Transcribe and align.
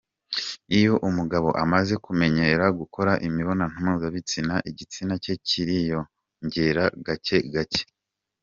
Iyo 0.77 0.93
Umugabo 1.09 1.49
amaze 1.63 1.93
kumenyera 2.05 2.65
gukora 2.79 3.11
imibonano 3.27 3.75
mpuzabitsina 3.83 4.53
igitsina 4.69 5.13
cye 5.23 5.33
kiriyongera 5.47 6.83
gake 7.07 7.37
gake. 7.55 7.83